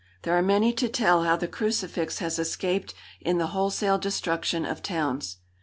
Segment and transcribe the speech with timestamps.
[0.23, 4.81] There are many to tell how the crucifix has escaped in the wholesale destruction of
[4.81, 5.37] towns.